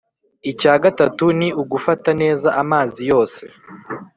Icya 0.51 0.73
gatatu 0.83 1.25
ni 1.39 1.47
ugufata 1.61 2.09
neza 2.21 2.47
amazi 2.61 2.99
yose 3.11 3.43